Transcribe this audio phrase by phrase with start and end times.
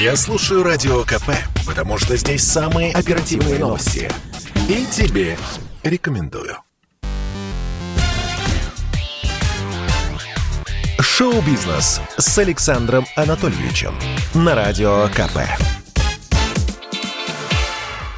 [0.00, 1.28] Я слушаю Радио КП,
[1.66, 4.10] потому что здесь самые оперативные новости.
[4.66, 5.36] И тебе
[5.82, 6.56] рекомендую.
[10.98, 13.92] Шоу-бизнес с Александром Анатольевичем
[14.32, 15.40] на Радио КП.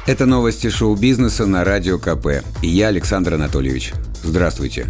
[0.07, 2.45] Это новости шоу-бизнеса на Радио КП.
[2.61, 3.91] И я, Александр Анатольевич.
[4.23, 4.87] Здравствуйте.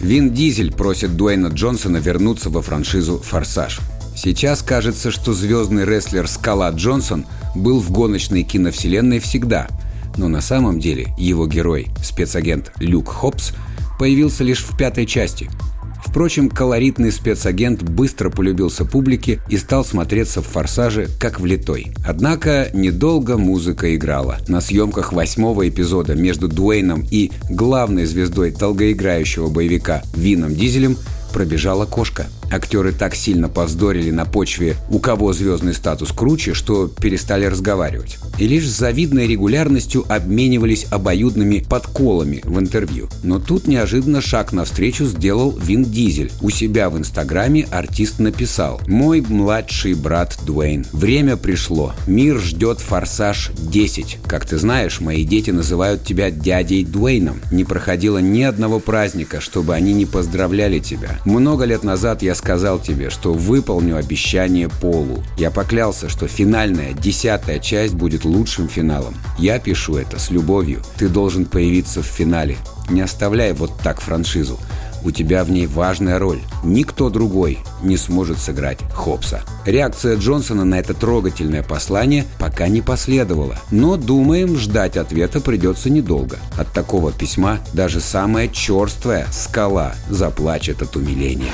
[0.00, 3.78] Вин Дизель просит Дуэйна Джонсона вернуться во франшизу «Форсаж».
[4.20, 7.24] Сейчас кажется, что звездный рестлер Скала Джонсон
[7.54, 9.68] был в гоночной киновселенной всегда.
[10.16, 13.52] Но на самом деле его герой, спецагент Люк Хопс,
[13.96, 15.48] появился лишь в пятой части–
[16.04, 21.92] Впрочем, колоритный спецагент быстро полюбился публике и стал смотреться в «Форсаже» как влитой.
[22.06, 24.38] Однако недолго музыка играла.
[24.48, 30.96] На съемках восьмого эпизода между Дуэйном и главной звездой долгоиграющего боевика Вином Дизелем
[31.32, 32.26] пробежала кошка.
[32.50, 38.18] Актеры так сильно повздорили на почве «у кого звездный статус круче», что перестали разговаривать.
[38.38, 43.08] И лишь с завидной регулярностью обменивались обоюдными подколами в интервью.
[43.22, 46.32] Но тут неожиданно шаг навстречу сделал Вин Дизель.
[46.40, 50.86] У себя в Инстаграме артист написал «Мой младший брат Дуэйн.
[50.92, 51.92] Время пришло.
[52.06, 54.18] Мир ждет «Форсаж 10».
[54.26, 57.40] Как ты знаешь, мои дети называют тебя дядей Дуэйном.
[57.52, 61.18] Не проходило ни одного праздника, чтобы они не поздравляли тебя.
[61.24, 65.22] Много лет назад я сказал тебе, что выполню обещание Полу.
[65.36, 69.14] Я поклялся, что финальная, десятая часть будет лучшим финалом.
[69.38, 70.82] Я пишу это с любовью.
[70.96, 72.56] Ты должен появиться в финале.
[72.88, 74.58] Не оставляй вот так франшизу.
[75.04, 76.40] У тебя в ней важная роль.
[76.64, 79.42] Никто другой не сможет сыграть Хопса.
[79.64, 83.56] Реакция Джонсона на это трогательное послание пока не последовала.
[83.70, 86.38] Но, думаем, ждать ответа придется недолго.
[86.56, 91.52] От такого письма даже самая черствая скала заплачет от умиления.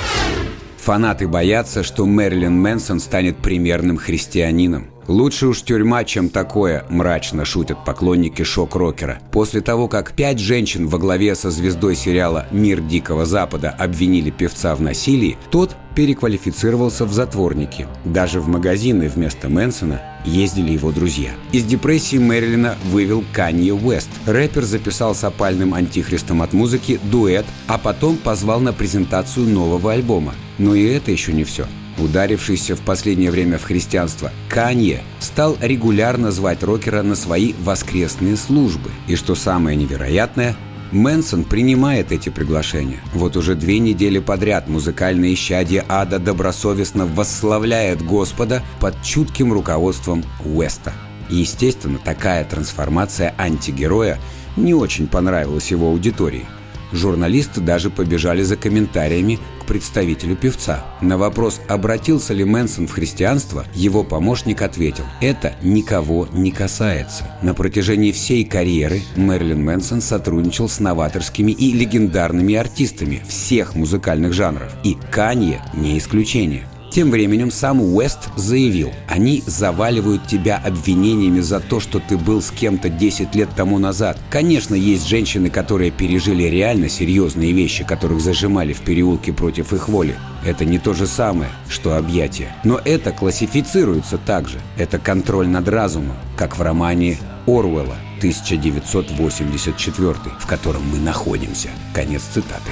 [0.84, 4.88] Фанаты боятся, что Мэрилин Мэнсон станет примерным христианином.
[5.08, 9.18] Лучше уж тюрьма, чем такое, мрачно шутят поклонники шок-рокера.
[9.32, 14.74] После того, как пять женщин во главе со звездой сериала «Мир Дикого Запада» обвинили певца
[14.74, 17.86] в насилии, тот переквалифицировался в затворники.
[18.04, 21.30] Даже в магазины вместо Мэнсона ездили его друзья.
[21.52, 24.10] Из депрессии Мэрилина вывел Канье Уэст.
[24.26, 30.34] Рэпер записал с опальным антихристом от музыки дуэт, а потом позвал на презентацию нового альбома.
[30.58, 31.66] Но и это еще не все
[31.98, 38.90] ударившийся в последнее время в христианство, Канье стал регулярно звать рокера на свои воскресные службы.
[39.06, 40.56] И что самое невероятное,
[40.94, 43.00] Мэнсон принимает эти приглашения.
[43.12, 50.92] Вот уже две недели подряд музыкальное исчадие ада добросовестно восславляет Господа под чутким руководством Уэста.
[51.28, 54.20] И, естественно, такая трансформация антигероя
[54.56, 56.46] не очень понравилась его аудитории–
[56.94, 60.84] Журналисты даже побежали за комментариями представителю певца.
[61.00, 67.38] На вопрос, обратился ли Мэнсон в христианство, его помощник ответил «Это никого не касается».
[67.42, 74.72] На протяжении всей карьеры Мэрилин Мэнсон сотрудничал с новаторскими и легендарными артистами всех музыкальных жанров.
[74.84, 76.66] И Канье не исключение.
[76.94, 82.52] Тем временем сам Уэст заявил, они заваливают тебя обвинениями за то, что ты был с
[82.52, 84.16] кем-то 10 лет тому назад.
[84.30, 90.14] Конечно, есть женщины, которые пережили реально серьезные вещи, которых зажимали в переулке против их воли.
[90.46, 92.54] Это не то же самое, что объятие.
[92.62, 94.60] Но это классифицируется также.
[94.78, 101.70] Это контроль над разумом, как в романе Орвелла 1984, в котором мы находимся.
[101.92, 102.70] Конец цитаты.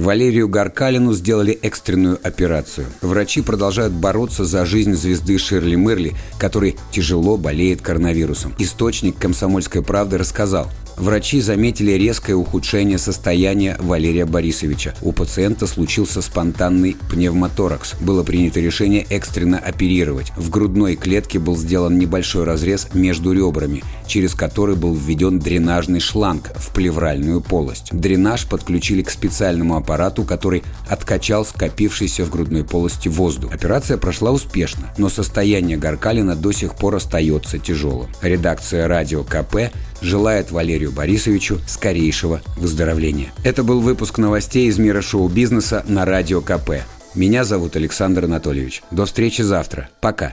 [0.00, 2.86] Валерию Гаркалину сделали экстренную операцию.
[3.02, 8.54] Врачи продолжают бороться за жизнь звезды Ширли Мерли, который тяжело болеет коронавирусом.
[8.58, 14.94] Источник «Комсомольской правды» рассказал, Врачи заметили резкое ухудшение состояния Валерия Борисовича.
[15.00, 17.94] У пациента случился спонтанный пневмоторакс.
[18.00, 20.30] Было принято решение экстренно оперировать.
[20.36, 26.50] В грудной клетке был сделан небольшой разрез между ребрами, через который был введен дренажный шланг
[26.54, 27.88] в плевральную полость.
[27.92, 33.54] Дренаж подключили к специальному аппарату, который откачал скопившийся в грудной полости воздух.
[33.54, 38.10] Операция прошла успешно, но состояние Гаркалина до сих пор остается тяжелым.
[38.20, 43.32] Редакция «Радио КП» желает Валерию Борисовичу скорейшего выздоровления.
[43.44, 46.82] Это был выпуск новостей из мира шоу-бизнеса на Радио КП.
[47.14, 48.82] Меня зовут Александр Анатольевич.
[48.90, 49.88] До встречи завтра.
[50.00, 50.32] Пока.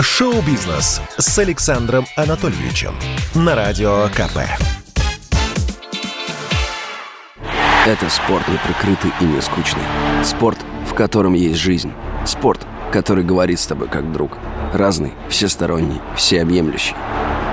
[0.00, 2.94] Шоу-бизнес с Александром Анатольевичем
[3.34, 4.38] на Радио КП.
[7.86, 9.82] Это спорт неприкрытый и не скучный.
[10.24, 10.58] Спорт,
[10.88, 11.92] в котором есть жизнь.
[12.24, 12.60] Спорт,
[12.92, 14.38] который говорит с тобой как друг–
[14.72, 16.96] Разный, всесторонний, всеобъемлющий.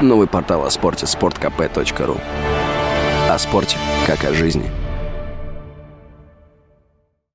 [0.02, 2.18] Новый портал о спорте– sportkp.ru
[3.30, 3.76] О спорте,
[4.08, 4.72] как о жизни–